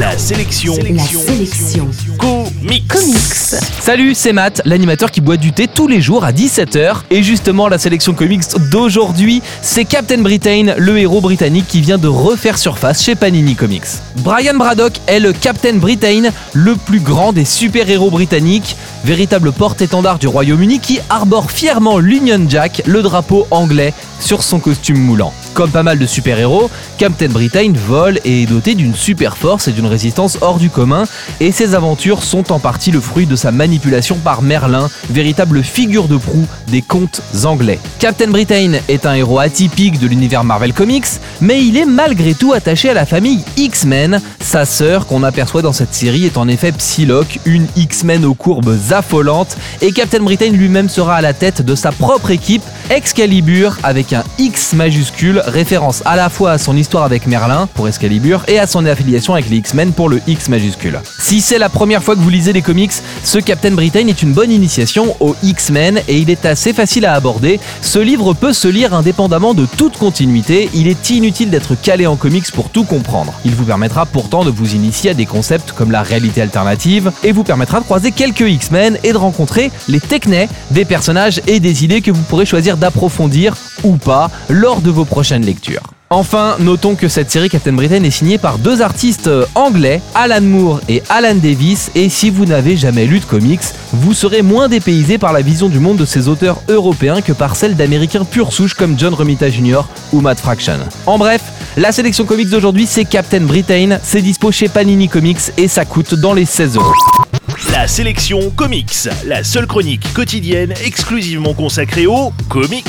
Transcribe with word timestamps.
La 0.00 0.16
sélection. 0.16 0.74
La 0.94 1.02
sélection. 1.02 1.86
Comics. 2.18 2.88
Comics. 2.88 3.60
Salut, 3.82 4.14
c'est 4.14 4.32
Matt, 4.32 4.62
l'animateur 4.64 5.10
qui 5.10 5.20
boit 5.20 5.36
du 5.36 5.52
thé 5.52 5.68
tous 5.68 5.88
les 5.88 6.00
jours 6.00 6.24
à 6.24 6.32
17h. 6.32 7.02
Et 7.10 7.22
justement, 7.22 7.68
la 7.68 7.76
sélection 7.76 8.14
comics 8.14 8.44
d'aujourd'hui, 8.70 9.42
c'est 9.60 9.84
Captain 9.84 10.22
Britain, 10.22 10.74
le 10.78 10.98
héros 10.98 11.20
britannique 11.20 11.66
qui 11.68 11.82
vient 11.82 11.98
de 11.98 12.08
refaire 12.08 12.56
surface 12.56 13.02
chez 13.02 13.14
Panini 13.14 13.54
Comics. 13.54 13.84
Brian 14.20 14.54
Braddock 14.54 14.94
est 15.06 15.20
le 15.20 15.34
Captain 15.34 15.76
Britain, 15.76 16.30
le 16.54 16.76
plus 16.76 17.00
grand 17.00 17.34
des 17.34 17.44
super-héros 17.44 18.10
britanniques, 18.10 18.76
véritable 19.04 19.52
porte-étendard 19.52 20.18
du 20.18 20.28
Royaume-Uni 20.28 20.80
qui 20.80 21.00
arbore 21.10 21.50
fièrement 21.50 21.98
l'Union 21.98 22.46
Jack, 22.48 22.82
le 22.86 23.02
drapeau 23.02 23.46
anglais, 23.50 23.92
sur 24.20 24.42
son 24.42 24.60
costume 24.60 24.98
moulant. 24.98 25.32
Comme 25.54 25.70
pas 25.70 25.82
mal 25.82 25.98
de 25.98 26.06
super-héros, 26.06 26.70
Captain 26.98 27.28
Britain 27.28 27.72
vole 27.74 28.20
et 28.24 28.42
est 28.42 28.46
doté 28.46 28.74
d'une 28.74 28.94
super 28.94 29.36
force 29.36 29.66
et 29.66 29.72
d'une 29.72 29.86
résistance 29.86 30.38
hors 30.40 30.58
du 30.58 30.70
commun, 30.70 31.04
et 31.40 31.50
ses 31.50 31.74
aventures 31.74 32.22
sont 32.22 32.52
en 32.52 32.60
partie 32.60 32.90
le 32.90 33.00
fruit 33.00 33.26
de 33.26 33.36
sa 33.36 33.50
manipulation 33.50 34.16
par 34.16 34.42
Merlin, 34.42 34.88
véritable 35.10 35.62
figure 35.62 36.08
de 36.08 36.16
proue 36.16 36.46
des 36.68 36.82
contes 36.82 37.22
anglais. 37.44 37.80
Captain 37.98 38.28
Britain 38.28 38.74
est 38.88 39.06
un 39.06 39.14
héros 39.14 39.38
atypique 39.38 39.98
de 39.98 40.06
l'univers 40.06 40.44
Marvel 40.44 40.72
Comics, 40.72 41.06
mais 41.40 41.64
il 41.64 41.76
est 41.76 41.86
malgré 41.86 42.34
tout 42.34 42.52
attaché 42.52 42.90
à 42.90 42.94
la 42.94 43.06
famille 43.06 43.44
X-Men. 43.56 44.20
Sa 44.40 44.64
sœur, 44.64 45.06
qu'on 45.06 45.22
aperçoit 45.22 45.62
dans 45.62 45.72
cette 45.72 45.94
série, 45.94 46.26
est 46.26 46.36
en 46.36 46.48
effet 46.48 46.72
Psylocke, 46.72 47.40
une 47.44 47.66
X-Men 47.76 48.24
aux 48.24 48.34
courbes 48.34 48.76
affolantes, 48.90 49.56
et 49.80 49.92
Captain 49.92 50.22
Britain 50.22 50.50
lui-même 50.50 50.88
sera 50.88 51.16
à 51.16 51.20
la 51.20 51.32
tête 51.32 51.62
de 51.62 51.74
sa 51.74 51.92
propre 51.92 52.30
équipe, 52.30 52.62
Excalibur, 52.90 53.78
avec 53.84 54.12
un 54.12 54.24
X 54.40 54.72
majuscule, 54.72 55.40
référence 55.46 56.02
à 56.04 56.16
la 56.16 56.28
fois 56.28 56.50
à 56.50 56.58
son 56.58 56.76
histoire 56.76 57.04
avec 57.04 57.28
Merlin 57.28 57.68
pour 57.72 57.86
Excalibur 57.86 58.42
et 58.48 58.58
à 58.58 58.66
son 58.66 58.84
affiliation 58.84 59.34
avec 59.34 59.48
les 59.48 59.58
X-Men 59.58 59.92
pour 59.92 60.08
le 60.08 60.20
X 60.26 60.48
majuscule. 60.48 60.98
Si 61.20 61.40
c'est 61.40 61.58
la 61.58 61.68
première 61.68 62.02
fois 62.02 62.16
que 62.16 62.20
vous 62.20 62.30
lisez 62.30 62.52
les 62.52 62.62
comics, 62.62 62.90
ce 63.22 63.38
Captain 63.38 63.70
Britain 63.70 64.08
est 64.08 64.24
une 64.24 64.32
bonne 64.32 64.50
initiation 64.50 65.14
aux 65.20 65.36
X-Men 65.40 66.00
et 66.08 66.18
il 66.18 66.30
est 66.30 66.44
assez 66.44 66.72
facile 66.72 67.06
à 67.06 67.14
aborder. 67.14 67.60
Ce 67.80 68.00
livre 68.00 68.34
peut 68.34 68.52
se 68.52 68.66
lire 68.66 68.92
indépendamment 68.92 69.54
de 69.54 69.66
toute 69.66 69.96
continuité, 69.96 70.68
il 70.74 70.88
est 70.88 71.10
inutile 71.10 71.50
d'être 71.50 71.76
calé 71.76 72.08
en 72.08 72.16
comics 72.16 72.50
pour 72.50 72.70
tout 72.70 72.84
comprendre. 72.84 73.34
Il 73.44 73.54
vous 73.54 73.66
permettra 73.66 74.04
pourtant 74.04 74.44
de 74.44 74.50
vous 74.50 74.74
initier 74.74 75.10
à 75.10 75.14
des 75.14 75.26
concepts 75.26 75.70
comme 75.70 75.92
la 75.92 76.02
réalité 76.02 76.42
alternative 76.42 77.12
et 77.22 77.30
vous 77.30 77.44
permettra 77.44 77.78
de 77.78 77.84
croiser 77.84 78.10
quelques 78.10 78.40
X-Men 78.40 78.98
et 79.04 79.12
de 79.12 79.16
rencontrer 79.16 79.70
les 79.86 80.00
technés 80.00 80.48
des 80.72 80.84
personnages 80.84 81.40
et 81.46 81.60
des 81.60 81.84
idées 81.84 82.00
que 82.00 82.10
vous 82.10 82.22
pourrez 82.22 82.46
choisir 82.46 82.78
d'approfondir 82.80 83.54
ou 83.84 83.96
pas 83.96 84.30
lors 84.48 84.80
de 84.80 84.90
vos 84.90 85.04
prochaines 85.04 85.44
lectures. 85.44 85.82
Enfin, 86.12 86.56
notons 86.58 86.96
que 86.96 87.06
cette 87.06 87.30
série 87.30 87.48
Captain 87.48 87.72
Britain 87.72 88.02
est 88.02 88.10
signée 88.10 88.36
par 88.36 88.58
deux 88.58 88.82
artistes 88.82 89.28
euh, 89.28 89.46
anglais, 89.54 90.02
Alan 90.12 90.40
Moore 90.40 90.80
et 90.88 91.04
Alan 91.08 91.36
Davis, 91.36 91.92
et 91.94 92.08
si 92.08 92.30
vous 92.30 92.46
n'avez 92.46 92.76
jamais 92.76 93.06
lu 93.06 93.20
de 93.20 93.24
comics, 93.24 93.60
vous 93.92 94.12
serez 94.12 94.42
moins 94.42 94.68
dépaysé 94.68 95.18
par 95.18 95.32
la 95.32 95.40
vision 95.40 95.68
du 95.68 95.78
monde 95.78 95.98
de 95.98 96.04
ces 96.04 96.26
auteurs 96.26 96.62
européens 96.68 97.20
que 97.20 97.32
par 97.32 97.54
celle 97.54 97.76
d'américains 97.76 98.24
pure 98.24 98.52
souche 98.52 98.74
comme 98.74 98.98
John 98.98 99.14
Romita 99.14 99.48
Jr. 99.50 99.82
ou 100.12 100.20
Matt 100.20 100.40
Fraction. 100.40 100.80
En 101.06 101.16
bref, 101.16 101.42
la 101.76 101.92
sélection 101.92 102.24
comics 102.24 102.50
d'aujourd'hui 102.50 102.86
c'est 102.86 103.04
Captain 103.04 103.42
Britain, 103.42 104.00
c'est 104.02 104.20
dispo 104.20 104.50
chez 104.50 104.66
Panini 104.66 105.08
Comics 105.08 105.52
et 105.56 105.68
ça 105.68 105.84
coûte 105.84 106.14
dans 106.16 106.34
les 106.34 106.44
16 106.44 106.74
euros. 106.74 107.29
La 107.72 107.86
sélection 107.86 108.50
comics. 108.50 109.08
La 109.26 109.44
seule 109.44 109.66
chronique 109.66 110.12
quotidienne 110.12 110.74
exclusivement 110.84 111.54
consacrée 111.54 112.06
aux 112.06 112.32
comics. 112.48 112.84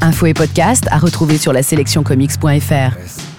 Infos 0.00 0.26
et 0.26 0.34
podcast 0.34 0.88
à 0.90 0.98
retrouver 0.98 1.38
sur 1.38 1.52
la 1.52 1.62
sélectioncomics.fr. 1.62 3.35